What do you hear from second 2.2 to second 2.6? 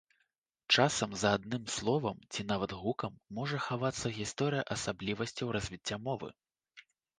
ці